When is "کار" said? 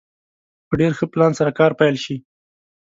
1.59-1.71